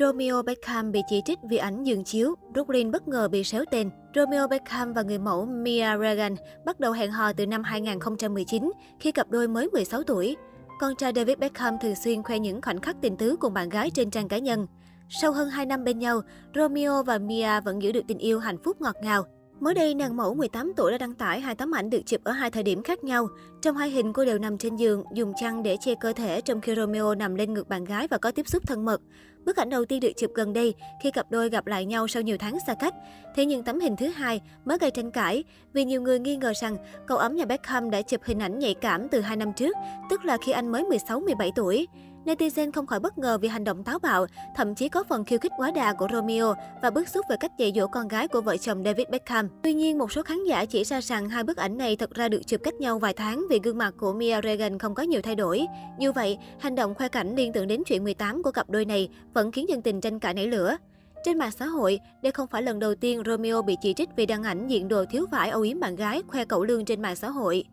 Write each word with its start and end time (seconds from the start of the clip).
Romeo 0.00 0.42
Beckham 0.42 0.92
bị 0.92 1.00
chỉ 1.08 1.22
trích 1.24 1.38
vì 1.50 1.56
ảnh 1.56 1.84
giường 1.84 2.04
chiếu, 2.04 2.34
Brooklyn 2.52 2.90
bất 2.90 3.08
ngờ 3.08 3.28
bị 3.28 3.44
xéo 3.44 3.64
tên. 3.70 3.90
Romeo 4.14 4.48
Beckham 4.48 4.92
và 4.92 5.02
người 5.02 5.18
mẫu 5.18 5.46
Mia 5.46 5.98
Regan 6.00 6.36
bắt 6.64 6.80
đầu 6.80 6.92
hẹn 6.92 7.10
hò 7.10 7.32
từ 7.32 7.46
năm 7.46 7.62
2019, 7.62 8.72
khi 9.00 9.12
cặp 9.12 9.30
đôi 9.30 9.48
mới 9.48 9.68
16 9.68 10.02
tuổi. 10.02 10.36
Con 10.80 10.96
trai 10.96 11.12
David 11.16 11.38
Beckham 11.38 11.74
thường 11.82 11.94
xuyên 11.94 12.22
khoe 12.22 12.38
những 12.38 12.62
khoảnh 12.62 12.80
khắc 12.80 12.96
tình 13.02 13.16
tứ 13.16 13.36
cùng 13.40 13.54
bạn 13.54 13.68
gái 13.68 13.90
trên 13.90 14.10
trang 14.10 14.28
cá 14.28 14.38
nhân. 14.38 14.66
Sau 15.08 15.32
hơn 15.32 15.50
2 15.50 15.66
năm 15.66 15.84
bên 15.84 15.98
nhau, 15.98 16.20
Romeo 16.54 17.02
và 17.02 17.18
Mia 17.18 17.60
vẫn 17.60 17.82
giữ 17.82 17.92
được 17.92 18.04
tình 18.08 18.18
yêu 18.18 18.38
hạnh 18.38 18.58
phúc 18.64 18.80
ngọt 18.80 18.96
ngào. 19.02 19.24
Mới 19.60 19.74
đây, 19.74 19.94
nàng 19.94 20.16
mẫu 20.16 20.34
18 20.34 20.72
tuổi 20.76 20.92
đã 20.92 20.98
đăng 20.98 21.14
tải 21.14 21.40
hai 21.40 21.54
tấm 21.54 21.74
ảnh 21.74 21.90
được 21.90 22.00
chụp 22.06 22.24
ở 22.24 22.32
hai 22.32 22.50
thời 22.50 22.62
điểm 22.62 22.82
khác 22.82 23.04
nhau. 23.04 23.28
Trong 23.62 23.76
hai 23.76 23.90
hình, 23.90 24.12
cô 24.12 24.24
đều 24.24 24.38
nằm 24.38 24.58
trên 24.58 24.76
giường, 24.76 25.04
dùng 25.14 25.32
chăn 25.40 25.62
để 25.62 25.76
che 25.80 25.94
cơ 26.00 26.12
thể, 26.12 26.40
trong 26.40 26.60
khi 26.60 26.74
Romeo 26.74 27.14
nằm 27.14 27.34
lên 27.34 27.54
ngực 27.54 27.68
bạn 27.68 27.84
gái 27.84 28.08
và 28.08 28.18
có 28.18 28.30
tiếp 28.30 28.48
xúc 28.48 28.62
thân 28.66 28.84
mật. 28.84 29.00
Bức 29.44 29.56
ảnh 29.56 29.70
đầu 29.70 29.84
tiên 29.84 30.00
được 30.00 30.12
chụp 30.16 30.30
gần 30.34 30.52
đây, 30.52 30.74
khi 31.02 31.10
cặp 31.10 31.30
đôi 31.30 31.48
gặp 31.48 31.66
lại 31.66 31.84
nhau 31.84 32.08
sau 32.08 32.22
nhiều 32.22 32.36
tháng 32.38 32.58
xa 32.66 32.74
cách. 32.74 32.94
Thế 33.36 33.44
nhưng 33.46 33.62
tấm 33.62 33.80
hình 33.80 33.96
thứ 33.96 34.06
hai 34.08 34.40
mới 34.64 34.78
gây 34.78 34.90
tranh 34.90 35.10
cãi, 35.10 35.44
vì 35.72 35.84
nhiều 35.84 36.02
người 36.02 36.18
nghi 36.18 36.36
ngờ 36.36 36.52
rằng 36.60 36.76
cậu 37.06 37.18
ấm 37.18 37.36
nhà 37.36 37.44
Beckham 37.44 37.90
đã 37.90 38.02
chụp 38.02 38.20
hình 38.24 38.38
ảnh 38.38 38.58
nhạy 38.58 38.74
cảm 38.74 39.08
từ 39.08 39.20
hai 39.20 39.36
năm 39.36 39.52
trước, 39.52 39.76
tức 40.10 40.24
là 40.24 40.36
khi 40.46 40.52
anh 40.52 40.72
mới 40.72 40.82
16-17 40.82 41.50
tuổi. 41.54 41.86
Netizen 42.28 42.72
không 42.72 42.86
khỏi 42.86 43.00
bất 43.00 43.18
ngờ 43.18 43.38
vì 43.38 43.48
hành 43.48 43.64
động 43.64 43.84
táo 43.84 43.98
bạo, 43.98 44.26
thậm 44.56 44.74
chí 44.74 44.88
có 44.88 45.04
phần 45.08 45.24
khiêu 45.24 45.38
khích 45.38 45.52
quá 45.56 45.70
đà 45.70 45.92
của 45.92 46.08
Romeo 46.12 46.54
và 46.82 46.90
bức 46.90 47.08
xúc 47.08 47.26
về 47.30 47.36
cách 47.40 47.50
dạy 47.58 47.72
dỗ 47.76 47.86
con 47.86 48.08
gái 48.08 48.28
của 48.28 48.40
vợ 48.40 48.56
chồng 48.56 48.82
David 48.84 49.08
Beckham. 49.10 49.48
Tuy 49.62 49.74
nhiên, 49.74 49.98
một 49.98 50.12
số 50.12 50.22
khán 50.22 50.44
giả 50.44 50.64
chỉ 50.64 50.84
ra 50.84 51.00
rằng 51.00 51.28
hai 51.28 51.44
bức 51.44 51.56
ảnh 51.56 51.78
này 51.78 51.96
thật 51.96 52.14
ra 52.14 52.28
được 52.28 52.46
chụp 52.46 52.60
cách 52.64 52.74
nhau 52.74 52.98
vài 52.98 53.12
tháng 53.12 53.46
vì 53.50 53.60
gương 53.62 53.78
mặt 53.78 53.94
của 53.98 54.12
Mia 54.12 54.40
Regan 54.42 54.78
không 54.78 54.94
có 54.94 55.02
nhiều 55.02 55.22
thay 55.22 55.34
đổi. 55.34 55.66
Như 55.98 56.12
vậy, 56.12 56.38
hành 56.58 56.74
động 56.74 56.94
khoe 56.94 57.08
cảnh 57.08 57.36
liên 57.36 57.52
tưởng 57.52 57.68
đến 57.68 57.82
chuyện 57.86 58.04
18 58.04 58.42
của 58.42 58.50
cặp 58.50 58.70
đôi 58.70 58.84
này 58.84 59.08
vẫn 59.34 59.52
khiến 59.52 59.68
dân 59.68 59.82
tình 59.82 60.00
tranh 60.00 60.18
cãi 60.18 60.34
nảy 60.34 60.46
lửa. 60.46 60.76
Trên 61.24 61.38
mạng 61.38 61.50
xã 61.50 61.66
hội, 61.66 62.00
đây 62.22 62.32
không 62.32 62.46
phải 62.46 62.62
lần 62.62 62.78
đầu 62.78 62.94
tiên 62.94 63.22
Romeo 63.26 63.62
bị 63.62 63.76
chỉ 63.82 63.94
trích 63.94 64.08
vì 64.16 64.26
đăng 64.26 64.42
ảnh 64.42 64.68
diện 64.68 64.88
đồ 64.88 65.04
thiếu 65.04 65.26
vải 65.30 65.50
âu 65.50 65.62
yếm 65.62 65.80
bạn 65.80 65.96
gái 65.96 66.22
khoe 66.28 66.44
cậu 66.44 66.64
lương 66.64 66.84
trên 66.84 67.02
mạng 67.02 67.16
xã 67.16 67.28
hội. 67.30 67.64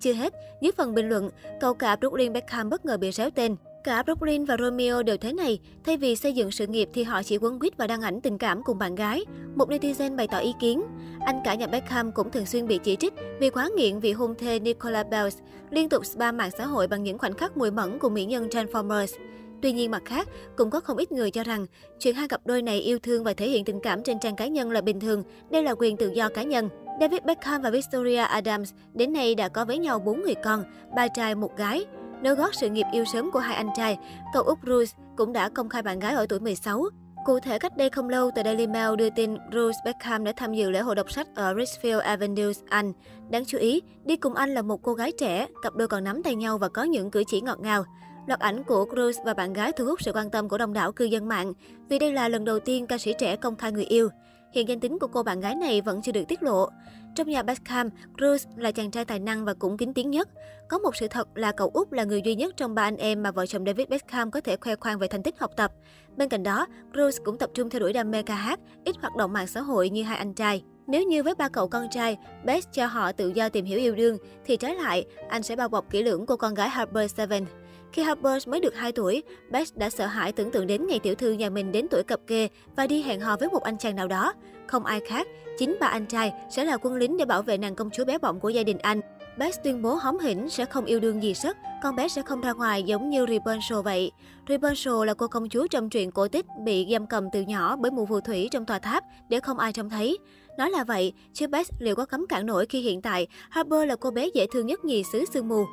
Chưa 0.00 0.12
hết, 0.12 0.34
dưới 0.60 0.72
phần 0.72 0.94
bình 0.94 1.08
luận, 1.08 1.30
cậu 1.60 1.74
cả 1.74 1.96
Brooklyn 1.96 2.32
Beckham 2.32 2.70
bất 2.70 2.84
ngờ 2.84 2.96
bị 2.96 3.10
réo 3.10 3.30
tên. 3.30 3.56
Cả 3.84 4.02
Brooklyn 4.02 4.44
và 4.44 4.56
Romeo 4.56 5.02
đều 5.02 5.16
thế 5.16 5.32
này, 5.32 5.58
thay 5.84 5.96
vì 5.96 6.16
xây 6.16 6.32
dựng 6.32 6.50
sự 6.50 6.66
nghiệp 6.66 6.88
thì 6.92 7.02
họ 7.02 7.22
chỉ 7.22 7.38
quấn 7.38 7.58
quýt 7.58 7.76
và 7.76 7.86
đăng 7.86 8.00
ảnh 8.00 8.20
tình 8.20 8.38
cảm 8.38 8.62
cùng 8.62 8.78
bạn 8.78 8.94
gái. 8.94 9.24
Một 9.54 9.68
netizen 9.70 10.16
bày 10.16 10.28
tỏ 10.28 10.38
ý 10.38 10.52
kiến, 10.60 10.82
anh 11.20 11.40
cả 11.44 11.54
nhà 11.54 11.66
Beckham 11.66 12.12
cũng 12.12 12.30
thường 12.30 12.46
xuyên 12.46 12.66
bị 12.66 12.78
chỉ 12.78 12.96
trích 12.96 13.14
vì 13.40 13.50
quá 13.50 13.68
nghiện 13.76 14.00
vị 14.00 14.12
hôn 14.12 14.34
thê 14.38 14.58
Nicola 14.58 15.02
Bells, 15.02 15.38
liên 15.70 15.88
tục 15.88 16.06
spam 16.06 16.36
mạng 16.36 16.50
xã 16.58 16.66
hội 16.66 16.88
bằng 16.88 17.02
những 17.02 17.18
khoảnh 17.18 17.34
khắc 17.34 17.56
mùi 17.56 17.70
mẫn 17.70 17.98
cùng 17.98 18.14
mỹ 18.14 18.24
nhân 18.24 18.48
Transformers. 18.48 19.18
Tuy 19.62 19.72
nhiên 19.72 19.90
mặt 19.90 20.02
khác, 20.04 20.28
cũng 20.56 20.70
có 20.70 20.80
không 20.80 20.96
ít 20.96 21.12
người 21.12 21.30
cho 21.30 21.42
rằng 21.42 21.66
chuyện 21.98 22.14
hai 22.14 22.28
cặp 22.28 22.46
đôi 22.46 22.62
này 22.62 22.80
yêu 22.80 22.98
thương 22.98 23.24
và 23.24 23.32
thể 23.32 23.48
hiện 23.48 23.64
tình 23.64 23.80
cảm 23.80 24.02
trên 24.02 24.18
trang 24.18 24.36
cá 24.36 24.46
nhân 24.46 24.70
là 24.70 24.80
bình 24.80 25.00
thường, 25.00 25.22
đây 25.50 25.62
là 25.62 25.74
quyền 25.78 25.96
tự 25.96 26.10
do 26.14 26.28
cá 26.28 26.42
nhân. 26.42 26.68
David 27.00 27.20
Beckham 27.24 27.62
và 27.62 27.70
Victoria 27.70 28.16
Adams 28.16 28.72
đến 28.94 29.12
nay 29.12 29.34
đã 29.34 29.48
có 29.48 29.64
với 29.64 29.78
nhau 29.78 29.98
4 29.98 30.22
người 30.22 30.34
con, 30.34 30.64
ba 30.96 31.08
trai 31.08 31.34
một 31.34 31.56
gái. 31.56 31.84
Nối 32.24 32.34
gót 32.34 32.54
sự 32.54 32.68
nghiệp 32.68 32.86
yêu 32.92 33.04
sớm 33.04 33.30
của 33.30 33.38
hai 33.38 33.56
anh 33.56 33.68
trai, 33.76 33.98
cậu 34.32 34.42
Úc 34.42 34.62
Bruce 34.62 34.92
cũng 35.16 35.32
đã 35.32 35.48
công 35.48 35.68
khai 35.68 35.82
bạn 35.82 35.98
gái 35.98 36.14
ở 36.14 36.26
tuổi 36.28 36.40
16. 36.40 36.84
Cụ 37.24 37.40
thể, 37.40 37.58
cách 37.58 37.76
đây 37.76 37.90
không 37.90 38.08
lâu, 38.08 38.30
tờ 38.30 38.42
Daily 38.42 38.66
Mail 38.66 38.96
đưa 38.96 39.10
tin 39.10 39.36
Bruce 39.50 39.78
Beckham 39.84 40.24
đã 40.24 40.32
tham 40.36 40.54
dự 40.54 40.70
lễ 40.70 40.80
hội 40.80 40.94
đọc 40.94 41.10
sách 41.10 41.26
ở 41.34 41.54
Richfield 41.54 41.98
Avenue, 41.98 42.52
Anh. 42.68 42.92
Đáng 43.30 43.44
chú 43.44 43.58
ý, 43.58 43.82
đi 44.04 44.16
cùng 44.16 44.34
anh 44.34 44.54
là 44.54 44.62
một 44.62 44.82
cô 44.82 44.94
gái 44.94 45.12
trẻ, 45.18 45.46
cặp 45.62 45.74
đôi 45.74 45.88
còn 45.88 46.04
nắm 46.04 46.22
tay 46.22 46.34
nhau 46.34 46.58
và 46.58 46.68
có 46.68 46.82
những 46.82 47.10
cử 47.10 47.24
chỉ 47.26 47.40
ngọt 47.40 47.60
ngào. 47.60 47.84
Loạt 48.26 48.40
ảnh 48.40 48.64
của 48.64 48.84
Cruz 48.84 49.24
và 49.24 49.34
bạn 49.34 49.52
gái 49.52 49.72
thu 49.72 49.84
hút 49.84 50.02
sự 50.02 50.12
quan 50.12 50.30
tâm 50.30 50.48
của 50.48 50.58
đông 50.58 50.72
đảo 50.72 50.92
cư 50.92 51.04
dân 51.04 51.28
mạng 51.28 51.52
vì 51.88 51.98
đây 51.98 52.12
là 52.12 52.28
lần 52.28 52.44
đầu 52.44 52.60
tiên 52.60 52.86
ca 52.86 52.98
sĩ 52.98 53.14
trẻ 53.18 53.36
công 53.36 53.56
khai 53.56 53.72
người 53.72 53.84
yêu. 53.84 54.08
Hiện 54.52 54.68
danh 54.68 54.80
tính 54.80 54.98
của 54.98 55.06
cô 55.06 55.22
bạn 55.22 55.40
gái 55.40 55.54
này 55.54 55.80
vẫn 55.80 56.02
chưa 56.02 56.12
được 56.12 56.24
tiết 56.28 56.42
lộ. 56.42 56.68
Trong 57.14 57.28
nhà 57.28 57.42
Beckham, 57.42 57.88
Cruz 58.16 58.46
là 58.56 58.72
chàng 58.72 58.90
trai 58.90 59.04
tài 59.04 59.18
năng 59.18 59.44
và 59.44 59.54
cũng 59.54 59.76
kín 59.76 59.94
tiếng 59.94 60.10
nhất. 60.10 60.28
Có 60.68 60.78
một 60.78 60.96
sự 60.96 61.08
thật 61.08 61.28
là 61.34 61.52
cậu 61.52 61.70
út 61.74 61.92
là 61.92 62.04
người 62.04 62.22
duy 62.22 62.34
nhất 62.34 62.54
trong 62.56 62.74
ba 62.74 62.82
anh 62.82 62.96
em 62.96 63.22
mà 63.22 63.30
vợ 63.30 63.46
chồng 63.46 63.64
David 63.66 63.88
Beckham 63.88 64.30
có 64.30 64.40
thể 64.40 64.56
khoe 64.56 64.76
khoang 64.76 64.98
về 64.98 65.08
thành 65.08 65.22
tích 65.22 65.38
học 65.38 65.50
tập. 65.56 65.72
Bên 66.16 66.28
cạnh 66.28 66.42
đó, 66.42 66.66
Cruz 66.92 67.10
cũng 67.24 67.38
tập 67.38 67.50
trung 67.54 67.70
theo 67.70 67.80
đuổi 67.80 67.92
đam 67.92 68.10
mê 68.10 68.22
ca 68.22 68.34
hát, 68.34 68.60
ít 68.84 68.96
hoạt 69.00 69.16
động 69.16 69.32
mạng 69.32 69.46
xã 69.46 69.60
hội 69.60 69.90
như 69.90 70.02
hai 70.02 70.18
anh 70.18 70.34
trai. 70.34 70.62
Nếu 70.86 71.02
như 71.02 71.22
với 71.22 71.34
ba 71.34 71.48
cậu 71.48 71.68
con 71.68 71.86
trai, 71.90 72.16
Best 72.44 72.68
cho 72.72 72.86
họ 72.86 73.12
tự 73.12 73.28
do 73.28 73.48
tìm 73.48 73.64
hiểu 73.64 73.78
yêu 73.78 73.94
đương, 73.94 74.18
thì 74.44 74.56
trái 74.56 74.74
lại, 74.74 75.04
anh 75.28 75.42
sẽ 75.42 75.56
bao 75.56 75.68
bọc 75.68 75.90
kỹ 75.90 76.02
lưỡng 76.02 76.26
cô 76.26 76.36
con 76.36 76.54
gái 76.54 76.68
Harper 76.68 77.12
Seven. 77.12 77.44
Khi 77.94 78.02
Harper 78.02 78.48
mới 78.48 78.60
được 78.60 78.74
2 78.74 78.92
tuổi, 78.92 79.22
Beth 79.50 79.76
đã 79.76 79.90
sợ 79.90 80.06
hãi 80.06 80.32
tưởng 80.32 80.50
tượng 80.50 80.66
đến 80.66 80.86
ngày 80.86 80.98
tiểu 80.98 81.14
thư 81.14 81.32
nhà 81.32 81.50
mình 81.50 81.72
đến 81.72 81.86
tuổi 81.90 82.02
cập 82.02 82.20
kê 82.26 82.48
và 82.76 82.86
đi 82.86 83.02
hẹn 83.02 83.20
hò 83.20 83.36
với 83.36 83.48
một 83.48 83.62
anh 83.62 83.78
chàng 83.78 83.96
nào 83.96 84.08
đó. 84.08 84.32
Không 84.66 84.84
ai 84.84 85.00
khác, 85.08 85.26
chính 85.58 85.76
ba 85.80 85.86
anh 85.86 86.06
trai 86.06 86.32
sẽ 86.50 86.64
là 86.64 86.76
quân 86.76 86.94
lính 86.94 87.16
để 87.16 87.24
bảo 87.24 87.42
vệ 87.42 87.58
nàng 87.58 87.74
công 87.74 87.90
chúa 87.90 88.04
bé 88.04 88.18
bỏng 88.18 88.40
của 88.40 88.48
gia 88.48 88.62
đình 88.62 88.78
anh. 88.78 89.00
Beth 89.38 89.62
tuyên 89.64 89.82
bố 89.82 89.94
hóm 89.94 90.18
hỉnh 90.18 90.50
sẽ 90.50 90.64
không 90.64 90.84
yêu 90.84 91.00
đương 91.00 91.22
gì 91.22 91.34
sất, 91.34 91.56
con 91.82 91.96
bé 91.96 92.08
sẽ 92.08 92.22
không 92.22 92.40
ra 92.40 92.52
ngoài 92.52 92.82
giống 92.82 93.10
như 93.10 93.26
Rapunzel 93.26 93.82
vậy. 93.82 94.12
Rapunzel 94.46 95.04
là 95.04 95.14
cô 95.14 95.28
công 95.28 95.48
chúa 95.48 95.66
trong 95.66 95.90
truyện 95.90 96.10
cổ 96.10 96.28
tích 96.28 96.46
bị 96.64 96.86
giam 96.92 97.06
cầm 97.06 97.24
từ 97.32 97.40
nhỏ 97.40 97.76
bởi 97.76 97.90
mụ 97.90 98.06
phù 98.06 98.20
thủy 98.20 98.48
trong 98.52 98.66
tòa 98.66 98.78
tháp 98.78 99.04
để 99.28 99.40
không 99.40 99.58
ai 99.58 99.72
trông 99.72 99.90
thấy. 99.90 100.18
Nói 100.58 100.70
là 100.70 100.84
vậy, 100.84 101.12
chứ 101.32 101.46
Beth 101.46 101.70
liệu 101.78 101.94
có 101.94 102.06
cấm 102.06 102.26
cản 102.26 102.46
nổi 102.46 102.66
khi 102.66 102.80
hiện 102.80 103.02
tại 103.02 103.26
Harper 103.50 103.88
là 103.88 103.96
cô 103.96 104.10
bé 104.10 104.28
dễ 104.34 104.46
thương 104.52 104.66
nhất 104.66 104.84
nhì 104.84 105.02
xứ 105.12 105.24
sương 105.32 105.48
mù. 105.48 105.64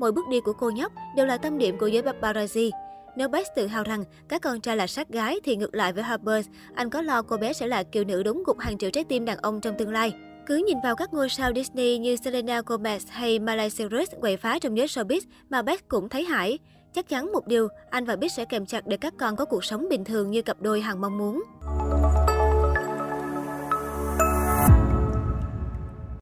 Mỗi 0.00 0.12
bước 0.12 0.28
đi 0.28 0.40
của 0.40 0.52
cô 0.52 0.70
nhóc 0.70 0.92
đều 1.16 1.26
là 1.26 1.36
tâm 1.36 1.58
điểm 1.58 1.78
của 1.78 1.86
giới 1.86 2.02
paparazzi. 2.02 2.70
Nếu 3.16 3.28
Bess 3.28 3.50
tự 3.56 3.66
hào 3.66 3.84
rằng 3.84 4.04
các 4.28 4.42
con 4.42 4.60
trai 4.60 4.76
là 4.76 4.86
sát 4.86 5.08
gái 5.08 5.40
thì 5.44 5.56
ngược 5.56 5.74
lại 5.74 5.92
với 5.92 6.02
Harper, 6.02 6.46
anh 6.74 6.90
có 6.90 7.02
lo 7.02 7.22
cô 7.22 7.36
bé 7.36 7.52
sẽ 7.52 7.66
là 7.66 7.82
kiều 7.82 8.04
nữ 8.04 8.22
đúng 8.22 8.42
gục 8.46 8.58
hàng 8.58 8.78
triệu 8.78 8.90
trái 8.90 9.04
tim 9.04 9.24
đàn 9.24 9.38
ông 9.38 9.60
trong 9.60 9.74
tương 9.78 9.90
lai. 9.90 10.12
Cứ 10.46 10.56
nhìn 10.56 10.78
vào 10.84 10.96
các 10.96 11.14
ngôi 11.14 11.28
sao 11.28 11.50
Disney 11.54 11.98
như 11.98 12.16
Selena 12.16 12.60
Gomez 12.60 12.98
hay 13.08 13.38
Miley 13.38 13.70
Cyrus 13.70 14.10
quậy 14.20 14.36
phá 14.36 14.58
trong 14.58 14.76
giới 14.76 14.86
showbiz 14.86 15.20
mà 15.50 15.62
Bess 15.62 15.82
cũng 15.88 16.08
thấy 16.08 16.24
hãi. 16.24 16.58
Chắc 16.94 17.08
chắn 17.08 17.32
một 17.32 17.46
điều, 17.46 17.68
anh 17.90 18.04
và 18.04 18.16
Bích 18.16 18.32
sẽ 18.32 18.44
kèm 18.44 18.66
chặt 18.66 18.86
để 18.86 18.96
các 18.96 19.14
con 19.18 19.36
có 19.36 19.44
cuộc 19.44 19.64
sống 19.64 19.88
bình 19.90 20.04
thường 20.04 20.30
như 20.30 20.42
cặp 20.42 20.60
đôi 20.60 20.80
hàng 20.80 21.00
mong 21.00 21.18
muốn. 21.18 21.42